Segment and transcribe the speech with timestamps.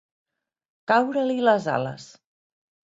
[0.93, 2.11] Caure-li les ales.